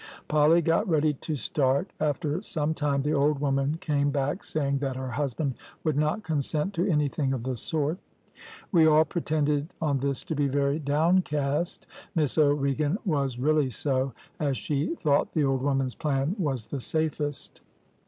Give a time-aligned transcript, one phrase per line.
[0.27, 4.95] Polly got ready to start; after some time the old woman came back saying that
[4.95, 7.99] her husband would not consent to anything of the sort.
[8.71, 11.85] We all pretended on this to be very downcast,
[12.15, 17.61] Miss O'Regan was really so, as she thought the old woman's plan was the safest.